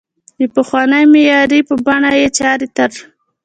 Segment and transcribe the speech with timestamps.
[0.39, 2.91] د پخوانۍ معمارۍ په بڼه یې چارې تر